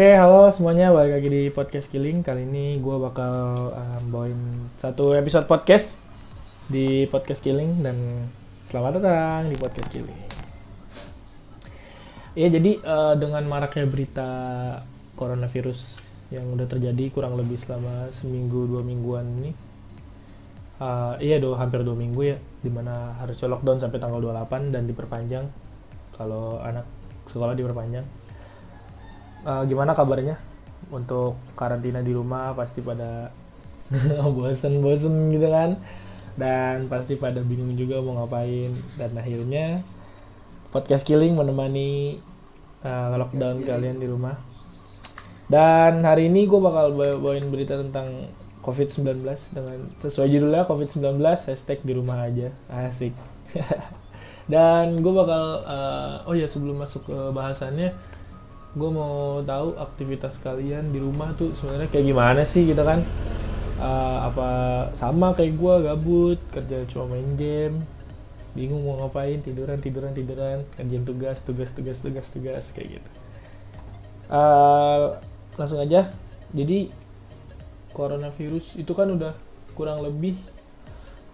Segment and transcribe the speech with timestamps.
[0.00, 2.24] Oke, halo semuanya, balik lagi di podcast Killing.
[2.24, 4.40] Kali ini gue bakal um, bawain
[4.80, 5.92] satu episode podcast
[6.72, 8.24] di podcast Killing dan
[8.72, 10.20] selamat datang di podcast Killing.
[12.32, 14.30] Iya, jadi uh, dengan maraknya berita
[15.20, 15.84] coronavirus
[16.32, 19.52] yang udah terjadi kurang lebih selama seminggu dua mingguan ini,
[20.80, 24.88] uh, iya do hampir dua minggu ya, di mana harus lockdown sampai tanggal 28 dan
[24.88, 25.44] diperpanjang
[26.16, 26.88] kalau anak
[27.28, 28.08] sekolah diperpanjang
[29.44, 30.36] uh, gimana kabarnya?
[30.90, 33.30] Untuk karantina di rumah pasti pada
[34.36, 35.78] bosen-bosen gitu kan?
[36.34, 38.72] Dan pasti pada bingung juga mau ngapain.
[38.96, 39.84] Dan akhirnya
[40.70, 42.20] podcast killing menemani
[42.84, 44.38] uh, lockdown kalian di rumah.
[45.50, 48.30] Dan hari ini gue bakal bawain berita tentang
[48.62, 52.54] COVID-19 dengan sesuai judulnya COVID-19 hashtag di rumah aja.
[52.70, 53.16] Asik.
[54.52, 58.09] Dan gue bakal uh, oh ya sebelum masuk ke bahasannya
[58.70, 63.02] gue mau tahu aktivitas kalian di rumah tuh sebenarnya kayak gimana sih gitu kan?
[63.80, 64.48] Uh, apa
[64.92, 67.80] sama kayak gue gabut kerja cuma main game
[68.52, 73.10] bingung mau ngapain tiduran tiduran tiduran kerjaan tugas tugas tugas tugas tugas kayak gitu.
[74.30, 75.18] Uh,
[75.58, 76.10] langsung aja.
[76.50, 76.90] Jadi
[77.94, 79.34] coronavirus itu kan udah
[79.74, 80.38] kurang lebih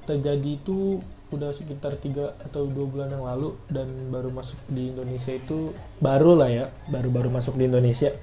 [0.06, 1.00] terjadi itu
[1.35, 6.39] udah sekitar tiga atau dua bulan yang lalu dan baru masuk di Indonesia itu baru
[6.39, 8.15] lah ya baru baru masuk di Indonesia.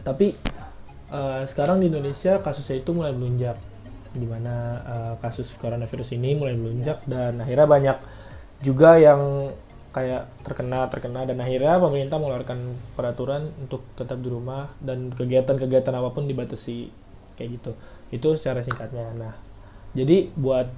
[0.00, 0.32] Tapi
[1.12, 3.60] uh, sekarang di Indonesia kasusnya itu mulai melunjak.
[4.12, 7.96] Di mana uh, eh, kasus coronavirus ini mulai melunjak dan akhirnya banyak
[8.60, 9.52] juga yang
[9.92, 16.12] kayak terkena terkena dan akhirnya pemerintah mengeluarkan peraturan untuk tetap di rumah dan kegiatan-kegiatan apa
[16.12, 16.92] pun dibatasi
[17.40, 17.72] kayak gitu.
[18.12, 19.16] Itu secara singkatnya.
[19.16, 19.32] Nah
[19.96, 20.68] jadi buat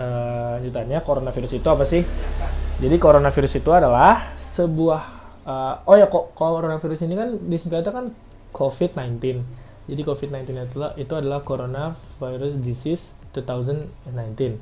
[0.00, 2.00] uh, coronavirus itu apa sih?
[2.80, 5.02] Jadi coronavirus itu adalah sebuah
[5.44, 8.06] uh, oh ya kok coronavirus ini kan disingkatnya kan
[8.56, 9.44] COVID-19.
[9.90, 13.02] Jadi COVID-19 itu, itu adalah Coronavirus Disease
[13.34, 14.54] 2019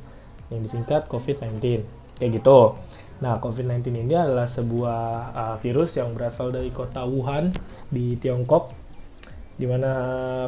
[0.49, 1.85] yang disingkat COVID-19.
[2.17, 2.81] Kayak gitu.
[3.19, 5.03] Nah, COVID-19 ini adalah sebuah
[5.35, 7.51] uh, virus yang berasal dari kota Wuhan
[7.91, 8.73] di Tiongkok
[9.59, 9.93] di mana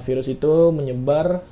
[0.06, 1.42] virus itu menyebar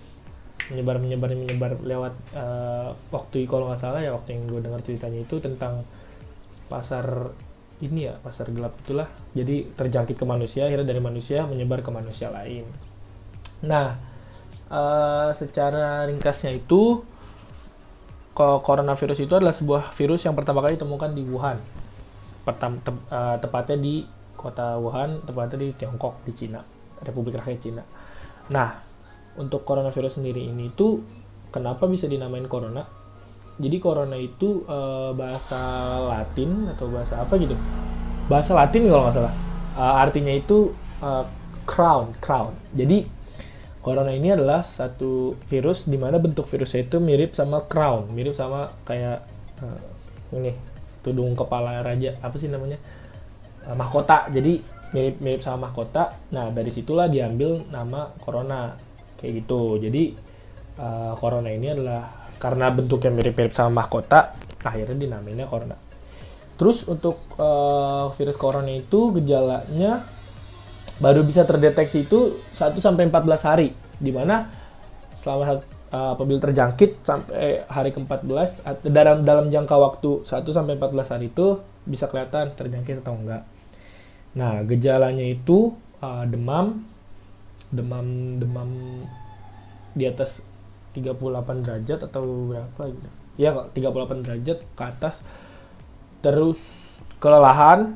[0.69, 5.25] menyebar menyebar menyebar lewat uh, waktu kalau nggak salah ya waktu yang gue dengar ceritanya
[5.25, 5.85] itu tentang
[6.69, 7.33] pasar
[7.79, 9.09] ini ya pasar gelap itulah.
[9.33, 12.67] Jadi terjangkit ke manusia akhirnya dari manusia menyebar ke manusia lain.
[13.65, 13.97] Nah
[14.69, 17.03] uh, secara ringkasnya itu
[18.39, 21.59] coronavirus itu adalah sebuah virus yang pertama kali ditemukan di Wuhan.
[22.47, 24.07] Pertam, te, uh, tepatnya di
[24.39, 26.63] kota Wuhan tepatnya di Tiongkok di Cina
[27.03, 27.83] Republik Rakyat Cina.
[28.55, 28.88] Nah
[29.39, 31.01] untuk coronavirus sendiri ini tuh
[31.55, 32.85] kenapa bisa dinamain corona?
[33.59, 35.59] Jadi corona itu uh, bahasa
[36.07, 37.59] Latin atau bahasa apa gitu?
[38.31, 39.35] Bahasa Latin kalau nggak salah.
[39.75, 40.71] Uh, artinya itu
[41.03, 41.27] uh,
[41.67, 42.55] crown, crown.
[42.71, 43.03] Jadi
[43.83, 48.71] corona ini adalah satu virus di mana bentuk virusnya itu mirip sama crown, mirip sama
[48.87, 49.27] kayak
[49.63, 49.81] uh,
[50.39, 50.55] ini
[51.03, 52.79] tudung kepala raja apa sih namanya
[53.67, 54.31] uh, mahkota.
[54.31, 54.63] Jadi
[54.95, 56.15] mirip mirip sama mahkota.
[56.31, 58.87] Nah dari situlah diambil nama corona
[59.19, 60.15] kayak gitu jadi
[60.79, 65.77] uh, corona ini adalah karena bentuknya mirip-mirip sama mahkota akhirnya dinamainnya corona
[66.59, 70.07] terus untuk uh, virus corona itu gejalanya
[70.99, 74.51] baru bisa terdeteksi itu 1 sampai 14 hari di mana
[75.23, 75.63] selama
[75.93, 81.63] uh, apabila terjangkit sampai hari ke-14 dalam dalam jangka waktu 1 sampai 14 hari itu
[81.89, 83.43] bisa kelihatan terjangkit atau enggak.
[84.37, 85.73] Nah, gejalanya itu
[86.05, 86.85] uh, demam,
[87.69, 88.71] demam demam
[89.93, 90.41] di atas
[90.97, 93.09] 38 derajat atau berapa gitu.
[93.39, 95.21] Ya, 38 derajat ke atas.
[96.25, 96.59] Terus
[97.23, 97.95] kelelahan,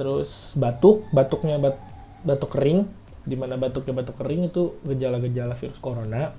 [0.00, 1.76] terus batuk, batuknya bat,
[2.24, 2.88] batuk kering,
[3.28, 6.32] di mana batuknya batuk kering itu gejala-gejala virus corona.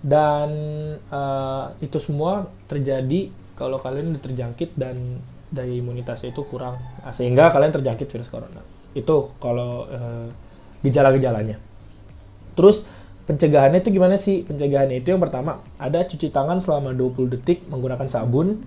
[0.00, 0.50] Dan
[1.12, 3.28] uh, itu semua terjadi
[3.58, 5.20] kalau kalian terjangkit dan
[5.50, 6.78] daya imunitasnya itu kurang,
[7.12, 8.62] sehingga kalian terjangkit virus corona.
[8.94, 10.30] Itu kalau uh,
[10.84, 11.60] gejala-gejalanya.
[12.56, 12.84] Terus
[13.28, 14.42] pencegahannya itu gimana sih?
[14.42, 18.60] Pencegahannya itu yang pertama ada cuci tangan selama 20 detik menggunakan sabun.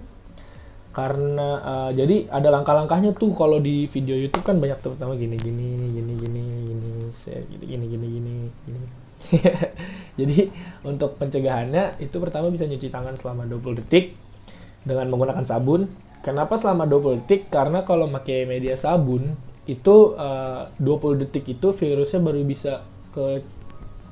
[0.94, 5.90] Karena uh, jadi ada langkah-langkahnya tuh kalau di video YouTube kan banyak terutama gini gini
[5.90, 6.90] gini gini gini gini
[7.66, 8.34] gini gini gini
[8.70, 8.82] gini.
[10.20, 10.54] jadi
[10.86, 14.14] untuk pencegahannya itu pertama bisa nyuci tangan selama 20 detik
[14.86, 15.90] dengan menggunakan sabun.
[16.22, 17.50] Kenapa selama 20 detik?
[17.50, 19.34] Karena kalau pakai media sabun
[19.64, 22.84] itu uh, 20 detik itu virusnya baru bisa
[23.16, 23.40] ke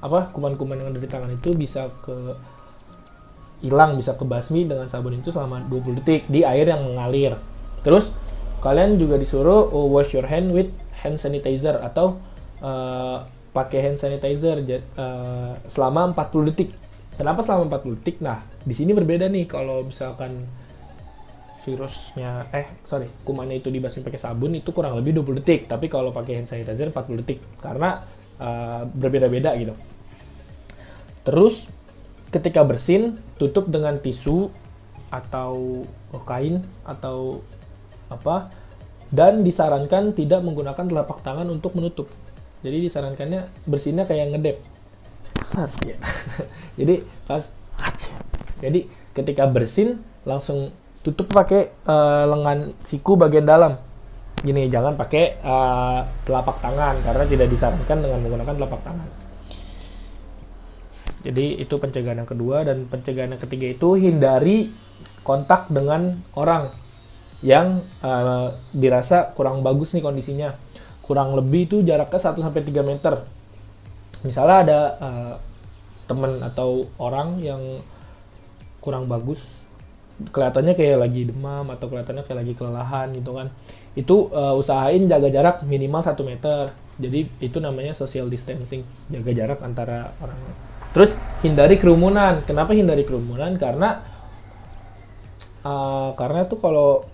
[0.01, 2.15] apa kuman-kuman yang ada di tangan itu bisa ke
[3.61, 7.37] hilang bisa ke basmi dengan sabun itu selama 20 detik di air yang mengalir
[7.85, 8.09] terus
[8.61, 10.69] kalian juga disuruh oh, wash your hand with
[11.01, 12.21] hand sanitizer atau
[12.61, 14.63] uh, pakai hand sanitizer
[14.95, 16.69] uh, selama 40 detik.
[17.19, 18.17] Kenapa selama 40 detik?
[18.23, 20.47] Nah, di sini berbeda nih kalau misalkan
[21.61, 25.61] virusnya eh sorry kumannya itu dibasmi pakai sabun itu kurang lebih 20 detik.
[25.69, 27.39] Tapi kalau pakai hand sanitizer 40 detik.
[27.61, 28.01] Karena
[28.41, 29.77] uh, berbeda-beda gitu.
[31.21, 31.69] Terus
[32.33, 34.49] ketika bersin tutup dengan tisu
[35.11, 35.83] atau
[36.23, 37.43] kain atau
[38.07, 38.49] apa
[39.11, 42.07] dan disarankan tidak menggunakan telapak tangan untuk menutup.
[42.63, 44.57] Jadi disarankannya bersinnya kayak ngedep.
[45.83, 45.97] Ya.
[46.79, 47.43] jadi pas
[48.63, 53.77] jadi ketika bersin langsung tutup pakai uh, lengan siku bagian dalam.
[54.41, 59.09] Gini jangan pakai uh, telapak tangan karena tidak disarankan dengan menggunakan telapak tangan.
[61.21, 64.73] Jadi itu pencegahan yang kedua dan pencegahan yang ketiga itu hindari
[65.21, 66.73] kontak dengan orang
[67.45, 70.57] yang uh, dirasa kurang bagus nih kondisinya.
[71.05, 73.13] Kurang lebih itu jaraknya 1 sampai 3 meter.
[74.25, 75.33] Misalnya ada uh,
[76.09, 77.61] teman atau orang yang
[78.81, 79.60] kurang bagus
[80.29, 83.47] kelihatannya kayak lagi demam atau kelihatannya kayak lagi kelelahan gitu kan.
[83.97, 86.69] Itu uh, usahain jaga jarak minimal satu meter.
[87.01, 90.37] Jadi itu namanya social distancing jaga jarak antara orang.
[90.93, 92.45] Terus hindari kerumunan.
[92.45, 93.57] Kenapa hindari kerumunan?
[93.57, 94.05] Karena
[95.65, 97.07] uh, karena tuh kalau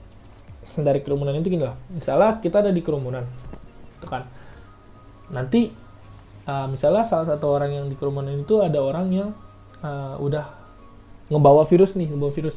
[0.75, 1.77] hindari kerumunan itu gini lah.
[1.93, 3.23] Misalnya kita ada di kerumunan
[3.97, 4.27] itu kan.
[5.31, 5.71] Nanti
[6.47, 9.29] uh, misalnya salah satu orang yang di kerumunan itu ada orang yang
[9.81, 10.45] uh, udah
[11.27, 12.55] ngebawa virus nih ngebawa virus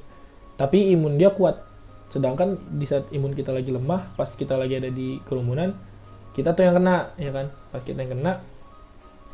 [0.61, 1.65] tapi imun dia kuat.
[2.13, 5.73] Sedangkan di saat imun kita lagi lemah pas kita lagi ada di kerumunan
[6.37, 7.49] kita tuh yang kena ya kan?
[7.73, 8.45] Pas kita yang kena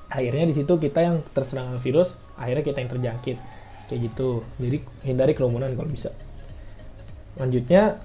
[0.06, 3.38] akhirnya di situ kita yang terserang virus akhirnya kita yang terjangkit.
[3.90, 4.46] Kayak gitu.
[4.62, 6.14] Jadi hindari kerumunan kalau bisa.
[7.34, 7.99] Lanjutnya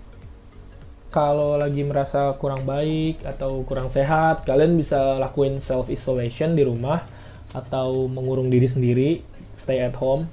[1.14, 7.04] kalau lagi merasa kurang baik atau kurang sehat kalian bisa lakuin self isolation di rumah
[7.52, 9.10] atau mengurung diri sendiri
[9.60, 10.32] stay at home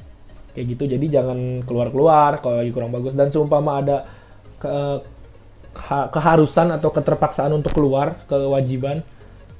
[0.58, 0.90] kayak gitu.
[0.90, 3.14] Jadi jangan keluar keluar kalau lagi kurang bagus.
[3.14, 4.10] Dan seumpama ada
[4.58, 4.75] ke,
[6.10, 9.06] keharusan atau keterpaksaan untuk keluar kewajiban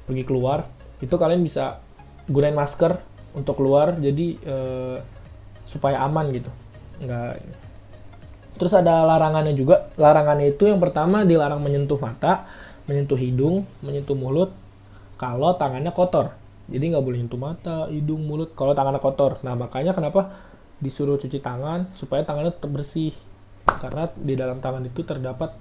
[0.03, 0.67] pergi keluar
[0.99, 1.79] itu kalian bisa
[2.27, 2.99] gunain masker
[3.31, 3.95] untuk keluar.
[3.95, 4.97] Jadi eh,
[5.71, 6.51] supaya aman gitu.
[6.99, 7.39] Nggak.
[8.59, 9.87] Terus ada larangannya juga.
[9.95, 12.43] Larangannya itu yang pertama dilarang menyentuh mata
[12.89, 14.51] menyentuh hidung menyentuh mulut
[15.15, 16.35] kalau tangannya kotor.
[16.69, 19.39] Jadi nggak boleh nyentuh mata hidung mulut kalau tangannya kotor.
[19.45, 20.48] Nah makanya kenapa
[20.79, 23.13] disuruh cuci tangan supaya tangannya tetap bersih.
[23.67, 25.53] Karena di dalam tangan itu terdapat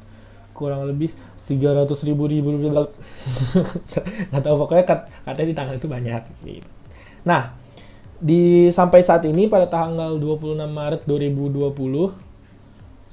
[0.56, 1.14] kurang lebih
[1.46, 2.50] 300 ribu ribu
[4.30, 6.22] nggak tahu pokoknya kat, katanya di tangan itu banyak.
[7.22, 7.54] Nah
[8.18, 12.28] di sampai saat ini pada tanggal 26 Maret 2020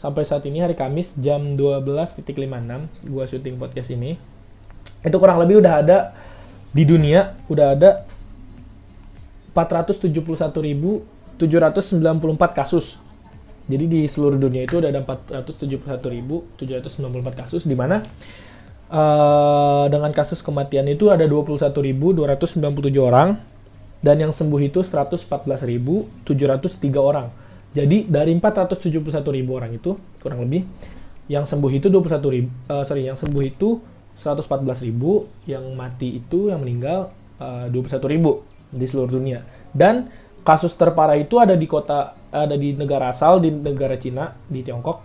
[0.02, 4.18] sampai saat ini hari Kamis jam 12.56 gua syuting podcast ini
[5.06, 5.98] itu kurang lebih udah ada
[6.74, 7.90] di dunia udah ada
[9.54, 10.10] 471
[10.66, 11.06] ribu
[11.38, 12.02] 794
[12.56, 12.98] kasus.
[13.66, 16.62] Jadi di seluruh dunia itu ada 471.794
[17.34, 18.06] kasus di mana
[18.94, 22.62] uh, dengan kasus kematian itu ada 21.297
[23.02, 23.42] orang
[24.06, 26.30] dan yang sembuh itu 114.703
[27.02, 27.34] orang.
[27.76, 29.02] Jadi dari 471.000
[29.50, 30.64] orang itu kurang lebih
[31.26, 33.82] yang sembuh itu 21 ribu, uh, sorry yang sembuh itu
[34.22, 37.10] 114.000, yang mati itu yang meninggal
[37.42, 39.42] uh, 21.000 di seluruh dunia.
[39.74, 40.08] Dan
[40.46, 45.02] kasus terparah itu ada di kota ada di negara asal di negara Cina di Tiongkok.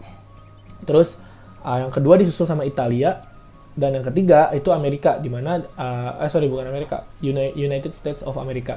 [0.84, 1.16] Terus
[1.64, 3.24] uh, yang kedua disusul sama Italia
[3.72, 8.36] dan yang ketiga itu Amerika di mana uh, eh sorry bukan Amerika United States of
[8.36, 8.76] America.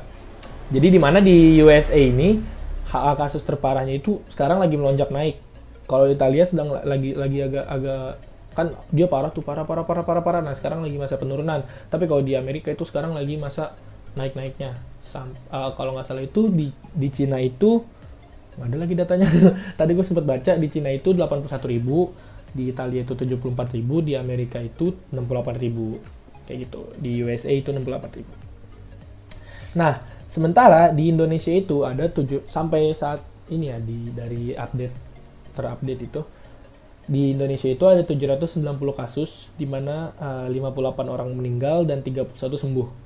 [0.72, 2.39] Jadi di mana di USA ini
[2.93, 5.41] kasus terparahnya itu sekarang lagi melonjak naik.
[5.84, 8.05] Kalau Italia sedang lagi lagi agak agak
[8.53, 10.41] kan dia parah tuh parah parah parah parah parah.
[10.46, 11.67] Nah sekarang lagi masa penurunan.
[11.91, 13.75] Tapi kalau di Amerika itu sekarang lagi masa
[14.13, 14.77] naik naiknya
[15.51, 17.84] uh, kalau nggak salah itu di di Cina itu
[18.58, 19.25] ada lagi datanya.
[19.79, 22.13] Tadi gue sempat baca di Cina itu 81 ribu
[22.53, 25.98] di Italia itu 74 ribu di Amerika itu 68 ribu.
[26.46, 26.82] Kayak gitu.
[27.01, 28.34] Di USA itu 68 ribu.
[29.74, 34.96] Nah sementara di Indonesia itu ada 7 sampai saat ini ya di dari update
[35.53, 36.22] terupdate itu
[37.03, 38.63] di Indonesia itu ada 790
[38.96, 43.02] kasus di mana uh, 58 orang meninggal dan 31 sembuh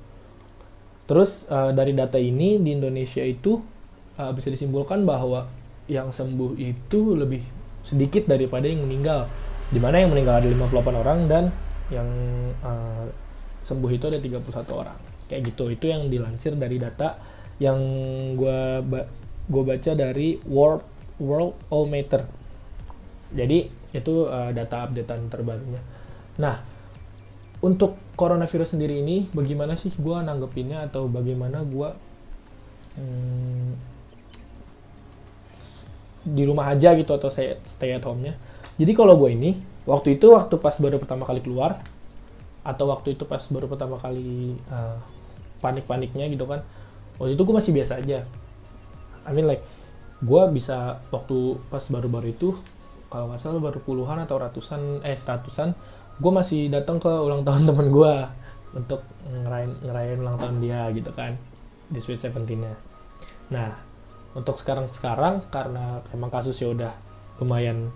[1.08, 3.56] Terus uh, dari data ini di Indonesia itu
[4.20, 5.48] uh, bisa disimpulkan bahwa
[5.88, 7.40] yang sembuh itu lebih
[7.80, 9.24] sedikit daripada yang meninggal.
[9.72, 11.44] Di mana yang meninggal ada 58 orang dan
[11.88, 12.08] yang
[12.60, 13.08] uh,
[13.64, 14.98] sembuh itu ada 31 orang.
[15.32, 15.72] Kayak gitu.
[15.72, 17.16] Itu yang dilansir dari data
[17.56, 17.80] yang
[18.38, 19.02] gue ba
[19.48, 20.84] gue baca dari World
[21.16, 22.28] World All Matter.
[23.32, 23.64] Jadi
[23.96, 25.80] itu uh, data updatean terbarunya.
[26.36, 26.60] Nah,
[27.58, 31.90] untuk coronavirus sendiri ini bagaimana sih gue nanggepinnya atau bagaimana gue
[32.98, 33.70] hmm,
[36.28, 38.36] di rumah aja gitu atau stay, stay at home-nya.
[38.78, 41.82] Jadi kalau gue ini waktu itu waktu pas baru pertama kali keluar
[42.62, 44.98] atau waktu itu pas baru pertama kali uh,
[45.58, 46.62] panik-paniknya gitu kan.
[47.18, 48.22] Waktu itu gue masih biasa aja.
[49.26, 49.64] I mean like
[50.22, 52.54] gue bisa waktu pas baru-baru itu
[53.08, 55.72] kalau nggak salah baru puluhan atau ratusan eh seratusan
[56.18, 58.14] gue masih datang ke ulang tahun temen gue
[58.76, 61.38] untuk ngerayain ngerayain ulang tahun dia gitu kan
[61.88, 62.76] di Sweet Seventeen-nya.
[63.48, 63.72] Nah,
[64.36, 66.92] untuk sekarang-sekarang karena emang kasusnya udah
[67.40, 67.88] lumayan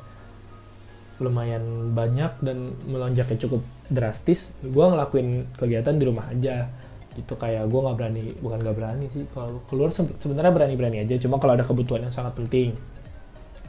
[1.21, 3.63] lumayan banyak dan melonjaknya cukup
[3.93, 6.73] drastis, gue ngelakuin kegiatan di rumah aja.
[7.13, 11.37] Gitu kayak gue nggak berani bukan nggak berani sih kalau keluar sebenarnya berani-berani aja cuma
[11.37, 12.73] kalau ada kebutuhan yang sangat penting.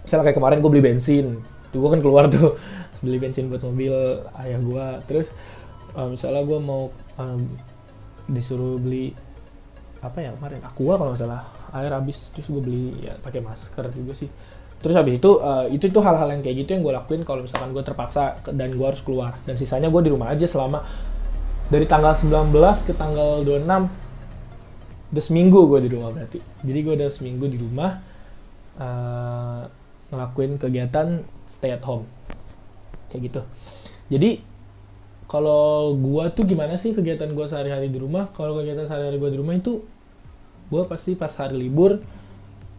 [0.08, 1.44] Misalnya kayak kemarin gue beli bensin
[1.76, 2.56] tuh gue kan keluar tuh
[3.04, 3.92] beli bensin buat mobil
[4.40, 5.28] ayah gue terus
[5.94, 7.42] uh, misalnya gue mau um,
[8.32, 9.12] disuruh beli
[10.04, 10.60] apa ya kemarin?
[10.68, 11.48] Aqua kalau nggak salah.
[11.74, 14.28] Air habis terus gue beli ya pakai masker juga sih.
[14.84, 17.72] Terus habis itu uh, itu itu hal-hal yang kayak gitu yang gue lakuin kalau misalkan
[17.72, 19.40] gue terpaksa dan gue harus keluar.
[19.48, 20.84] Dan sisanya gue di rumah aja selama
[21.72, 22.52] dari tanggal 19
[22.84, 23.64] ke tanggal 26
[25.14, 26.40] udah seminggu gue di rumah berarti.
[26.68, 28.04] Jadi gue udah seminggu di rumah
[28.76, 29.64] uh,
[30.12, 32.04] ngelakuin kegiatan stay at home
[33.14, 33.42] kayak gitu.
[34.10, 34.42] Jadi
[35.30, 38.34] kalau gue tuh gimana sih kegiatan gue sehari-hari di rumah?
[38.34, 39.86] Kalau kegiatan sehari-hari gue di rumah itu
[40.74, 42.02] gue pasti pas hari libur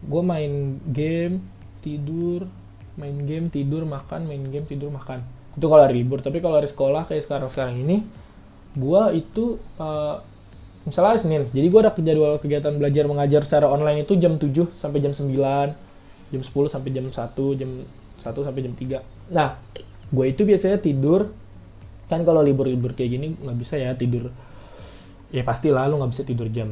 [0.03, 1.39] gue main game
[1.79, 2.43] tidur
[2.99, 5.23] main game tidur makan main game tidur makan.
[5.55, 6.19] Itu kalau hari libur.
[6.19, 8.03] Tapi kalau hari sekolah kayak sekarang sekarang ini
[8.75, 10.19] gue itu uh,
[10.83, 11.43] misalnya hari Senin.
[11.49, 15.31] Jadi gue ada jadwal kegiatan belajar mengajar secara online itu jam 7 sampai jam 9
[16.33, 17.71] jam 10 sampai jam 1 jam
[18.25, 19.49] 1 sampai jam 3 nah
[20.11, 21.33] gue itu biasanya tidur
[22.05, 24.29] kan kalau libur-libur kayak gini nggak bisa ya tidur.
[25.33, 26.69] Ya pasti lah lu nggak bisa tidur jam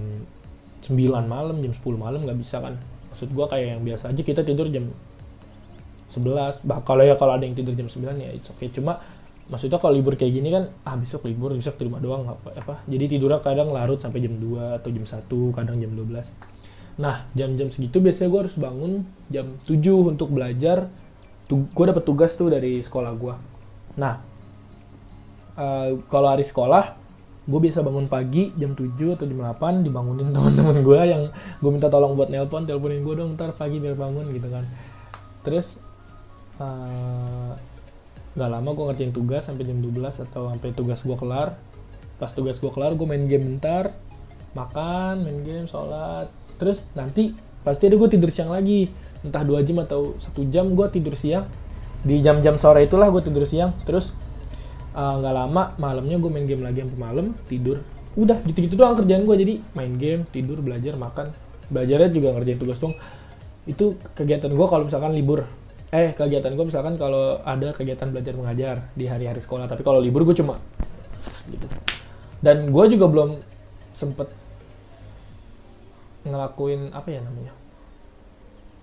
[0.86, 0.94] 9
[1.26, 2.78] malam jam 10 malam nggak bisa kan.
[3.14, 4.90] Maksud gue kayak yang biasa aja kita tidur jam
[6.14, 8.70] 11 bah kalau ya kalau ada yang tidur jam 9 ya it's okay.
[8.70, 9.02] Cuma
[9.50, 12.76] maksudnya kalau libur kayak gini kan ah besok libur besok rumah doang apa apa.
[12.86, 16.54] Jadi tidurnya kadang larut sampai jam 2 atau jam 1 kadang jam 12
[16.94, 19.02] nah jam-jam segitu biasanya gue harus bangun
[19.34, 19.82] jam 7
[20.14, 20.94] untuk belajar
[21.50, 23.34] gue dapet tugas tuh dari sekolah gue
[24.00, 24.22] nah
[25.58, 27.04] uh, kalau hari sekolah
[27.44, 31.24] gue biasa bangun pagi jam 7 atau jam 8 dibangunin teman-teman gue yang
[31.60, 34.64] gue minta tolong buat nelpon teleponin gue dong ntar pagi biar bangun gitu kan.
[35.44, 35.76] Terus
[36.64, 37.52] uh,
[38.34, 41.60] gak lama gue ngerjain tugas sampai jam 12 atau sampai tugas gue kelar.
[42.16, 43.92] Pas tugas gue kelar gue main game bentar
[44.56, 46.32] makan main game sholat.
[46.56, 47.36] Terus nanti
[47.68, 48.88] pasti ada gue tidur siang lagi
[49.24, 51.48] entah dua jam atau satu jam gue tidur siang.
[52.04, 53.72] Di jam-jam sore itulah gue tidur siang.
[53.88, 54.12] Terus
[54.94, 57.80] eh, nggak uh, lama malamnya gue main game lagi sampai malam tidur.
[58.14, 61.32] Udah gitu-gitu doang kerjaan gue jadi main game tidur belajar makan.
[61.72, 62.94] Belajarnya juga ngerjain tugas dong
[63.64, 65.48] itu kegiatan gue kalau misalkan libur.
[65.96, 69.72] Eh kegiatan gue misalkan kalau ada kegiatan belajar mengajar di hari-hari sekolah.
[69.72, 70.60] Tapi kalau libur gue cuma
[71.48, 71.66] gitu.
[72.44, 73.30] Dan gue juga belum
[73.96, 74.28] sempet
[76.28, 77.63] ngelakuin apa ya namanya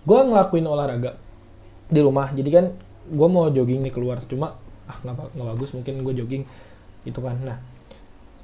[0.04, 1.16] gue ngelakuin olahraga
[1.90, 2.32] di rumah.
[2.32, 2.66] Jadi kan
[3.10, 4.22] gue mau jogging nih keluar.
[4.26, 4.56] Cuma
[4.90, 6.42] ah nggak bagus mungkin gue jogging.
[7.04, 7.36] Itu kan.
[7.42, 7.58] Nah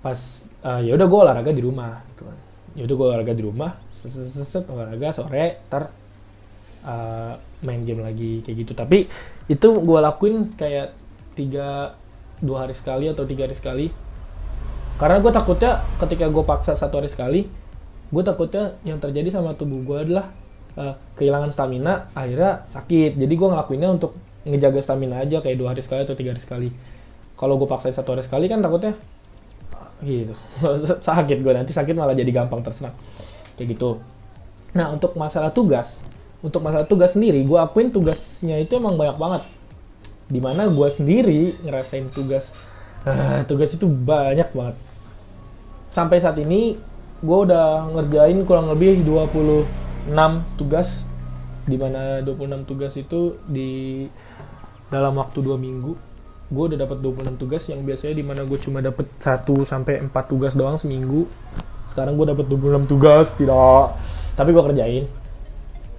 [0.04, 0.18] pas
[0.62, 2.38] uh, ya udah gue olahraga di rumah gitu kan.
[2.76, 3.70] Ya udah gue olahraga di rumah.
[3.96, 4.12] Set,
[4.44, 5.82] set, olahraga sore ter
[6.84, 7.32] uh,
[7.64, 8.72] main game lagi kayak gitu.
[8.76, 9.08] Tapi
[9.48, 10.92] itu gue lakuin kayak
[11.36, 11.96] tiga
[12.40, 13.86] dua hari sekali atau tiga hari sekali.
[14.96, 17.44] Karena gue takutnya ketika gue paksa satu hari sekali
[18.06, 20.30] gue takutnya yang terjadi sama tubuh gue adalah
[20.76, 23.16] uh, kehilangan stamina akhirnya sakit.
[23.18, 24.14] Jadi gue ngelakuinnya untuk
[24.46, 26.68] ngejaga stamina aja kayak dua hari sekali atau tiga hari sekali.
[27.36, 28.94] Kalau gue paksain satu hari sekali kan takutnya
[30.04, 30.36] gitu.
[31.08, 32.92] Sakit gue nanti sakit malah jadi gampang terserang.
[33.56, 33.90] Kayak gitu.
[34.76, 36.00] Nah untuk masalah tugas
[36.44, 39.42] untuk masalah tugas sendiri gue akuin tugasnya itu emang banyak banget.
[40.28, 42.52] Di mana gue sendiri ngerasain tugas
[43.08, 44.76] uh, tugas itu banyak banget.
[45.96, 46.76] Sampai saat ini
[47.24, 49.00] gue udah ngerjain kurang lebih
[50.06, 51.02] 26 tugas
[51.66, 54.06] di mana 26 tugas itu di
[54.86, 55.98] dalam waktu dua minggu.
[56.46, 60.14] Gue udah dapat 26 tugas yang biasanya di mana gue cuma dapat 1 sampai 4
[60.30, 61.26] tugas doang seminggu.
[61.90, 63.98] Sekarang gue dapat 26 tugas tidak.
[64.38, 65.04] Tapi gue kerjain.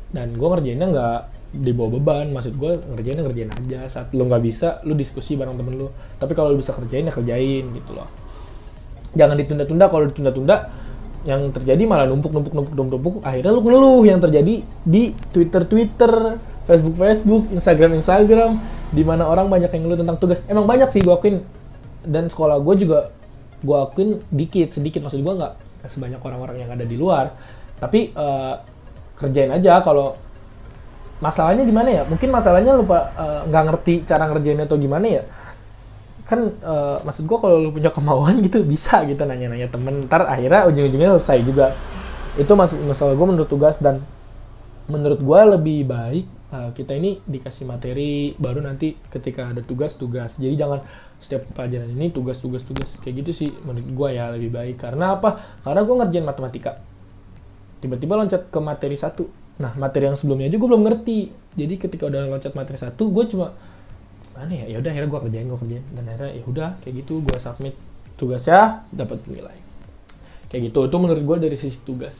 [0.07, 1.19] Dan gue ngerjainnya nggak
[1.67, 2.31] dibawa beban.
[2.31, 3.79] Maksud gue ngerjainnya ngerjain aja.
[3.91, 7.11] Saat lo nggak bisa lo diskusi bareng temen lo tapi kalau lo bisa kerjain ya
[7.11, 8.07] kerjain gitu loh.
[9.19, 9.91] Jangan ditunda-tunda.
[9.91, 10.55] Kalau ditunda-tunda
[11.25, 13.15] yang terjadi malah numpuk numpuk numpuk numpuk numpuk.
[13.25, 16.37] Akhirnya lu ngeluh yang terjadi di Twitter Twitter
[16.69, 18.51] Facebook Facebook Instagram Instagram
[18.93, 20.39] di mana orang banyak yang ngeluh tentang tugas.
[20.45, 21.41] Emang banyak sih gue akuin.
[22.07, 23.11] Dan sekolah gue juga
[23.63, 25.01] gue akuin dikit sedikit.
[25.03, 25.53] Maksud gue nggak
[25.89, 27.33] sebanyak orang-orang yang ada di luar.
[27.81, 28.55] Tapi eh,
[29.17, 30.15] kerjain aja kalau
[31.17, 32.03] masalahnya di mana ya?
[32.05, 35.23] Mungkin masalahnya lupa eh, nggak ngerti cara ngerjainnya atau gimana ya
[36.27, 40.05] kan eh, maksud gue kalau lu punya kemauan gitu bisa gitu nanya-nanya temen.
[40.05, 41.73] Ntar akhirnya ujung-ujungnya selesai juga.
[42.35, 44.03] Itu mas masalah gue menurut tugas dan
[44.87, 50.39] menurut gue lebih baik uh, kita ini dikasih materi baru nanti ketika ada tugas tugas
[50.39, 50.79] jadi jangan
[51.17, 52.61] setiap pelajaran ini tugas tugas
[53.01, 54.75] kayak gitu sih menurut gue ya lebih baik.
[54.77, 55.41] Karena apa?
[55.65, 56.71] Karena gue ngerjain matematika.
[57.81, 59.25] Tiba-tiba loncat ke materi satu.
[59.57, 61.19] Nah materi yang sebelumnya aja gue belum ngerti.
[61.57, 63.57] Jadi ketika udah loncat materi satu gue cuma
[64.37, 64.65] mana ya?
[64.69, 65.83] Ya udah akhirnya gue kerjain gue kerjain.
[65.91, 67.73] Dan akhirnya ya udah kayak gitu gue submit
[68.15, 69.57] tugasnya dapat nilai.
[70.53, 70.79] Kayak gitu.
[70.85, 72.13] Itu menurut gue dari sisi tugas.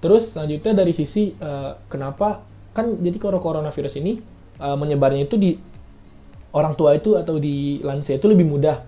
[0.00, 2.40] Terus selanjutnya dari sisi uh, kenapa?
[2.72, 4.20] Kan jadi kalau coronavirus ini
[4.60, 5.56] uh, menyebarnya itu di
[6.56, 8.80] orang tua itu atau di lansia itu lebih mudah.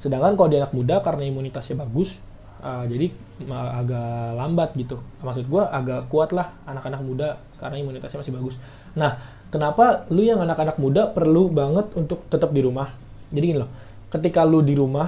[0.00, 2.16] Sedangkan kalau di anak muda karena imunitasnya bagus
[2.64, 3.12] uh, jadi
[3.46, 7.28] agak lambat gitu maksud gue agak kuat lah anak-anak muda
[7.62, 8.54] karena imunitasnya masih bagus
[8.98, 9.22] nah
[9.54, 12.90] kenapa lu yang anak-anak muda perlu banget untuk tetap di rumah
[13.30, 13.70] jadi gini loh
[14.10, 15.06] ketika lu di rumah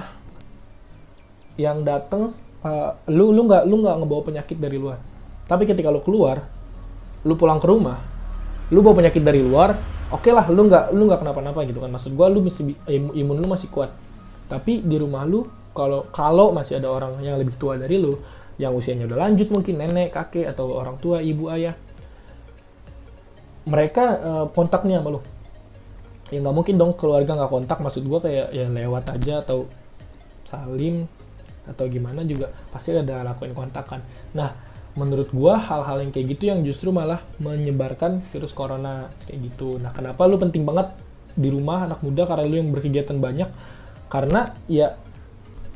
[1.59, 2.31] yang dateng
[2.63, 5.11] uh, lu lu nggak lu nggak ngebawa penyakit dari luar
[5.51, 6.47] tapi ketika lu keluar,
[7.27, 7.99] lu pulang ke rumah,
[8.71, 9.75] lu bawa penyakit dari luar,
[10.07, 11.91] oke okay lah, lu nggak lu nggak kenapa-napa gitu kan.
[11.91, 13.91] Maksud gua lu masih imun lu masih kuat.
[14.47, 18.19] Tapi di rumah lu kalau kalau masih ada orang yang lebih tua dari lu,
[18.59, 21.73] yang usianya udah lanjut mungkin nenek, kakek atau orang tua, ibu, ayah,
[23.65, 25.21] mereka uh, kontaknya sama lu.
[26.31, 27.77] Ya nggak mungkin dong keluarga nggak kontak.
[27.79, 29.67] Maksud gua kayak ya lewat aja atau
[30.47, 31.07] salim
[31.67, 34.01] atau gimana juga pasti ada lakuin kontakan.
[34.35, 34.51] Nah,
[34.95, 39.79] menurut gua hal-hal yang kayak gitu yang justru malah menyebarkan virus corona kayak gitu.
[39.79, 40.91] Nah, kenapa lu penting banget
[41.31, 43.49] di rumah anak muda karena lu yang berkegiatan banyak?
[44.11, 44.99] Karena ya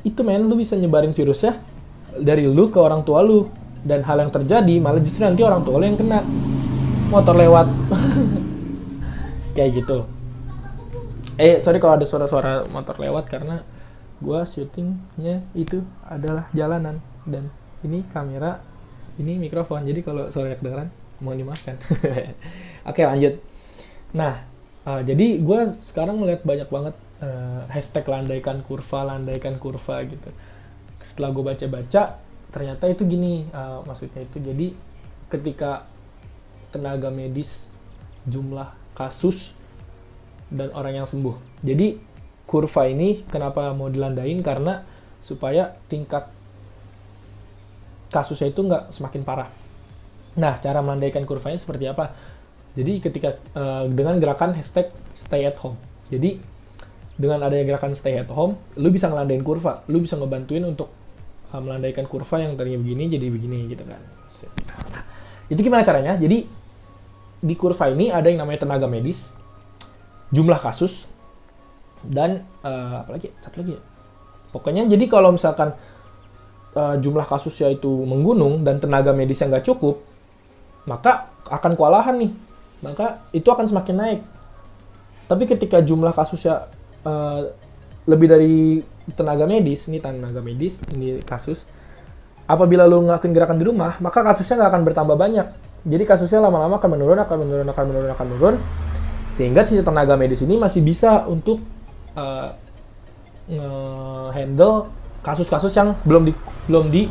[0.06, 1.58] itu men lu bisa nyebarin virusnya
[2.14, 3.50] dari lu ke orang tua lu.
[3.86, 6.22] Dan hal yang terjadi malah justru nanti orang tua lu yang kena.
[7.10, 7.66] Motor lewat.
[9.58, 9.98] Kayak gitu.
[11.36, 13.60] Eh, sorry kalau ada suara-suara motor lewat karena
[14.22, 17.02] gua syutingnya itu adalah jalanan.
[17.26, 17.50] Dan
[17.82, 18.62] ini kamera
[19.18, 19.86] ini mikrofon.
[19.86, 20.88] Jadi kalau suara kedengeran
[21.20, 21.76] mohon dimaafkan.
[22.90, 23.38] Oke lanjut.
[24.14, 24.44] Nah
[24.86, 30.30] uh, jadi gue sekarang melihat banyak banget uh, hashtag landaikan kurva landaikan kurva gitu
[31.02, 32.02] setelah gue baca-baca
[32.50, 34.66] ternyata itu gini uh, maksudnya itu jadi
[35.30, 35.86] ketika
[36.72, 37.68] tenaga medis
[38.26, 39.54] jumlah kasus
[40.50, 41.98] dan orang yang sembuh jadi
[42.46, 44.86] kurva ini kenapa mau dilandain karena
[45.20, 46.30] supaya tingkat
[48.10, 49.50] kasusnya itu nggak semakin parah.
[50.38, 52.14] Nah, cara melandaikan kurvanya seperti apa?
[52.78, 55.80] Jadi ketika uh, dengan gerakan hashtag stay at home.
[56.12, 56.38] Jadi
[57.16, 60.92] dengan adanya gerakan stay at home, lu bisa ngelandain kurva, lu bisa ngebantuin untuk
[61.50, 64.00] uh, melandaikan kurva yang tadinya begini jadi begini gitu kan.
[65.48, 66.20] Itu gimana caranya?
[66.20, 66.44] Jadi
[67.40, 69.32] di kurva ini ada yang namanya tenaga medis,
[70.28, 71.08] jumlah kasus,
[72.04, 73.32] dan uh, apa lagi?
[73.40, 73.82] Satu lagi ya.
[74.52, 75.72] Pokoknya jadi kalau misalkan
[76.76, 80.04] uh, jumlah kasusnya itu menggunung dan tenaga medis yang nggak cukup,
[80.84, 82.32] maka akan kewalahan nih.
[82.84, 84.20] Maka itu akan semakin naik.
[85.26, 86.68] Tapi ketika jumlah kasusnya
[87.06, 87.40] uh,
[88.10, 88.56] lebih dari
[89.14, 91.62] tenaga medis, ini tenaga medis, ini kasus,
[92.50, 95.46] apabila lu ngelakuin gerakan di rumah, maka kasusnya nggak akan bertambah banyak.
[95.86, 98.56] Jadi kasusnya lama-lama akan menurun, akan menurun, akan menurun, akan menurun,
[99.38, 101.62] sehingga si tenaga medis ini masih bisa untuk
[102.18, 102.50] uh,
[103.46, 104.90] nge-handle
[105.22, 106.32] kasus-kasus yang belum di
[106.66, 107.06] belum di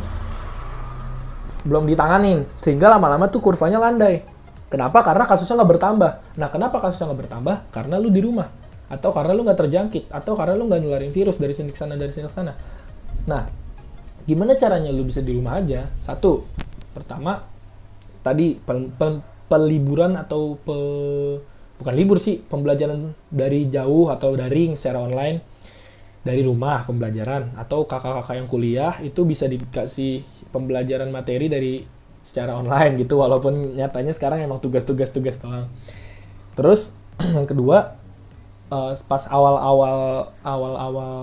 [1.66, 4.28] belum ditanganin sehingga lama-lama tuh kurvanya landai.
[4.68, 5.00] Kenapa?
[5.06, 6.12] Karena kasusnya nggak bertambah.
[6.36, 7.56] Nah, kenapa kasusnya nggak bertambah?
[7.72, 11.42] Karena lu di rumah atau karena lu nggak terjangkit atau karena lu nggak nularin virus
[11.42, 12.54] dari sini ke sana dari sini ke sana.
[13.26, 13.44] Nah,
[14.26, 15.90] gimana caranya lu bisa di rumah aja?
[16.06, 16.46] Satu,
[16.94, 17.42] pertama
[18.22, 20.78] tadi pel, pel, peliburan atau pe,
[21.82, 25.38] bukan libur sih pembelajaran dari jauh atau daring secara online
[26.26, 31.86] dari rumah pembelajaran atau kakak-kakak yang kuliah itu bisa dikasih pembelajaran materi dari
[32.26, 35.70] secara online gitu walaupun nyatanya sekarang emang tugas-tugas tugas doang.
[36.58, 36.90] Terus
[37.38, 38.05] yang kedua
[38.76, 41.14] uh, pas awal-awal awal-awal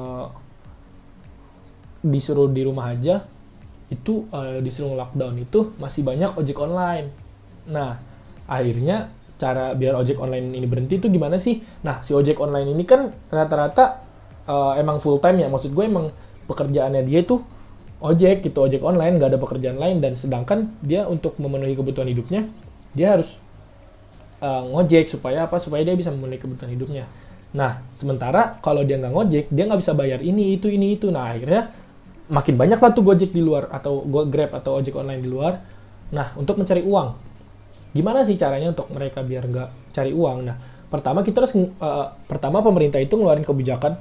[2.02, 3.28] disuruh di rumah aja
[3.92, 7.12] itu uh, disuruh lockdown itu masih banyak ojek online.
[7.68, 8.00] Nah,
[8.48, 11.60] akhirnya cara biar ojek online ini berhenti itu gimana sih?
[11.84, 14.00] Nah, si ojek online ini kan rata-rata
[14.48, 16.08] uh, emang full time ya maksud gue emang
[16.48, 17.44] pekerjaannya dia itu
[18.02, 22.50] ojek gitu ojek online nggak ada pekerjaan lain dan sedangkan dia untuk memenuhi kebutuhan hidupnya
[22.96, 23.38] dia harus
[24.42, 27.04] uh, ngojek supaya apa supaya dia bisa memenuhi kebutuhan hidupnya
[27.52, 31.12] Nah, sementara kalau dia nggak ngojek, dia nggak bisa bayar ini, itu, ini, itu.
[31.12, 31.68] Nah, akhirnya
[32.32, 35.60] makin banyak lah tuh Gojek di luar, atau Grab atau ojek online di luar.
[36.16, 37.08] Nah, untuk mencari uang.
[37.92, 40.38] Gimana sih caranya untuk mereka biar nggak cari uang?
[40.48, 40.56] Nah,
[40.88, 44.00] pertama kita harus, uh, pertama pemerintah itu ngeluarin kebijakan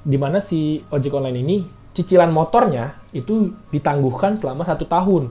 [0.00, 1.56] di mana si ojek online ini
[1.92, 5.28] cicilan motornya itu ditangguhkan selama satu tahun.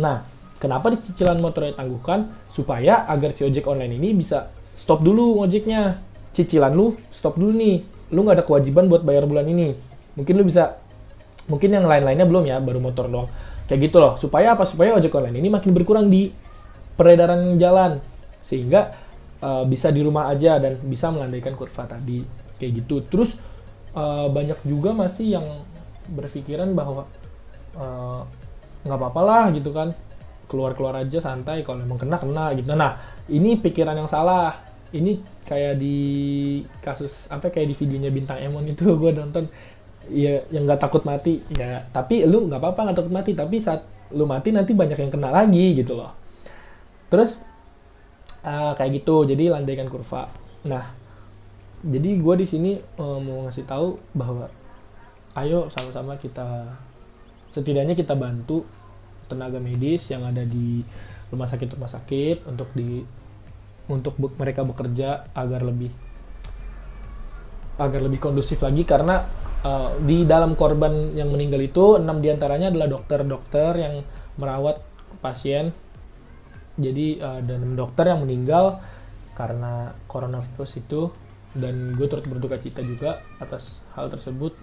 [0.00, 0.24] Nah,
[0.56, 2.32] kenapa cicilan motornya ditangguhkan?
[2.48, 6.07] Supaya agar si ojek online ini bisa stop dulu ojeknya
[6.38, 7.82] cicilan lu stop dulu nih.
[8.14, 9.74] Lu nggak ada kewajiban buat bayar bulan ini.
[10.14, 10.78] Mungkin lu bisa
[11.50, 13.28] mungkin yang lain-lainnya belum ya baru motor doang.
[13.66, 14.14] Kayak gitu loh.
[14.22, 14.64] Supaya apa?
[14.64, 16.30] Supaya ojek online ini makin berkurang di
[16.94, 17.98] peredaran jalan.
[18.46, 18.94] Sehingga
[19.42, 22.22] uh, bisa di rumah aja dan bisa melandaikan kurva tadi.
[22.56, 23.02] Kayak gitu.
[23.10, 23.36] Terus
[23.98, 25.46] uh, banyak juga masih yang
[26.08, 27.04] berpikiran bahwa
[27.76, 28.24] uh,
[28.86, 29.92] nggak apa-apa lah gitu kan.
[30.48, 31.60] Keluar-keluar aja santai.
[31.60, 32.72] Kalau emang kena kena gitu.
[32.72, 32.96] Nah
[33.28, 35.98] ini pikiran yang salah ini kayak di
[36.80, 39.46] kasus apa kayak di videonya bintang Emon itu gue nonton.
[40.08, 41.84] Ya yang nggak takut mati ya.
[41.92, 43.84] Tapi lu nggak apa-apa nggak takut mati tapi saat
[44.16, 46.16] lu mati nanti banyak yang kena lagi gitu loh.
[47.12, 47.36] Terus
[48.44, 50.32] uh, kayak gitu jadi landaikan kurva.
[50.64, 50.84] Nah
[51.84, 54.50] jadi gue di sini uh, mau ngasih tahu bahwa
[55.38, 56.74] ayo sama-sama kita
[57.54, 58.66] setidaknya kita bantu
[59.30, 60.82] tenaga medis yang ada di
[61.28, 63.04] rumah sakit rumah sakit untuk di
[63.88, 65.90] untuk be mereka bekerja agar lebih
[67.78, 69.24] agar lebih kondusif lagi karena
[69.62, 73.94] uh, di dalam korban yang meninggal itu enam di antaranya adalah dokter-dokter yang
[74.38, 74.82] merawat
[75.22, 75.70] pasien.
[76.78, 78.82] Jadi uh, dan dokter yang meninggal
[79.34, 81.10] karena coronavirus itu.
[81.58, 84.54] Dan gue turut berduka cita juga atas hal tersebut.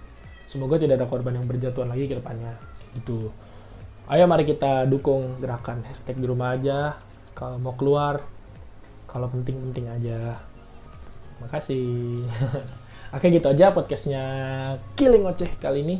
[0.48, 2.56] Semoga tidak ada korban yang berjatuhan lagi ke depannya.
[2.94, 3.28] Gitu.
[4.06, 6.96] Ayo mari kita dukung gerakan hashtag di rumah aja.
[7.36, 8.22] Kalau mau keluar
[9.16, 10.36] kalau penting-penting aja.
[11.40, 12.20] Makasih.
[13.16, 14.22] Oke gitu aja podcastnya
[14.92, 15.96] Killing Oceh kali ini.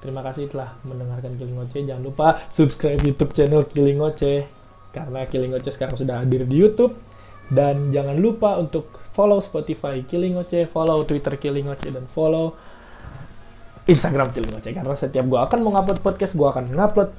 [0.00, 4.48] Terima kasih telah mendengarkan Killing Oceh jangan lupa subscribe YouTube channel Killing Oceh
[4.96, 6.96] karena Killing Oceh sekarang sudah hadir di YouTube.
[7.52, 12.56] Dan jangan lupa untuk follow Spotify Killing Oceh, follow Twitter Killing Oceh dan follow
[13.84, 17.12] Instagram Killing Oceh karena setiap gue akan mengupload podcast gue akan ngupload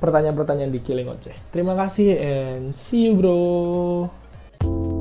[0.00, 1.36] pertanyaan-pertanyaan di Killing Oceh.
[1.52, 4.23] Terima kasih and see you bro.
[4.64, 4.93] Bye.